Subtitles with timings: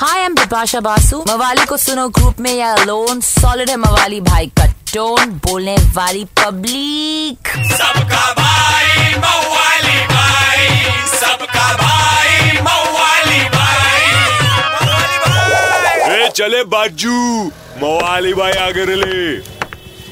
[0.00, 4.20] Hi I am Bipasha Basu मवाली को सुनो ग्रुप में या लोन सॉलिड है मवाली
[4.28, 10.68] भाई का टोन बोलने वाली पब्लिक सबका भाई मवाली भाई
[11.14, 14.06] सबका भाई मवाली भाई
[16.16, 17.16] ए चले बाजू।
[17.82, 19.36] मवाली भाई आगे ले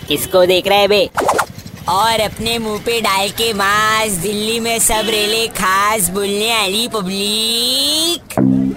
[0.08, 1.04] किसको देख रहे बे?
[1.88, 8.34] और अपने मुँह पे डाल के मास दिल्ली में सब रेले खास बोलने वाली पब्लिक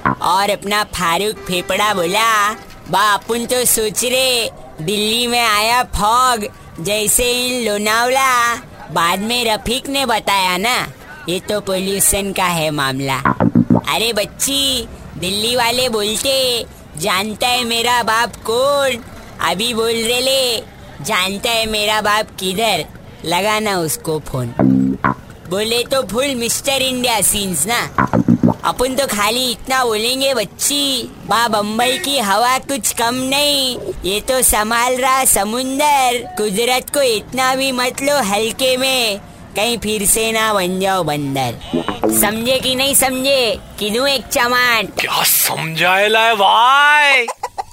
[0.08, 2.54] और अपना फारूक फेफड़ा बोला
[2.90, 4.50] बा अपन तो सोच रहे
[4.82, 6.46] दिल्ली में आया फॉग,
[6.80, 8.56] जैसे इन लोनावला।
[8.92, 10.76] बाद में रफीक ने बताया ना,
[11.30, 13.18] ये तो पोल्यूशन का है मामला।
[13.90, 16.66] अरे बच्ची, दिल्ली वाले बोलते,
[16.98, 19.04] जानता है मेरा बाप कौन?
[19.50, 20.64] अभी बोल रहे ले
[21.02, 22.86] जानता है मेरा बाप किधर?
[23.26, 24.54] लगाना उसको फ़ोन।
[25.50, 27.80] बोले तो फुल मिस्टर इंडिया सीन्स ना।
[28.66, 34.42] अपन तो खाली इतना बोलेंगे बच्ची बा बम्बई की हवा कुछ कम नहीं। ये तो
[34.42, 39.20] संभाल रहा समुंदर कुदरत को इतना भी मत लो हल्के में।
[39.56, 41.60] कहीं फिर से ना बन जाओ बंदर।
[42.22, 43.60] समझे कि नहीं समझे?
[43.80, 47.26] कि किदू एक चमाट। क्या समझाएला है भाई?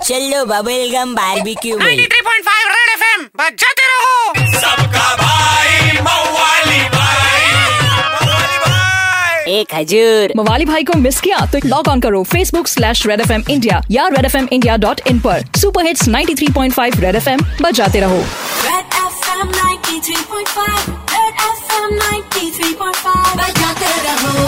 [0.05, 3.86] चलो बबल गम बारबेक्यू बोल 93.5 रेड एफएम बजाते
[9.49, 13.33] एक हजूर। मवाली भाई को मिस किया तो लॉग ऑन करो Facebook slash Red F
[13.33, 17.29] M India या Red F M India dot in पर। Super hits 93.5 Red F
[17.29, 18.21] M बजाते रहो।
[18.65, 24.46] Red F M 93.5 Red FM 93.5 बजाते रहो।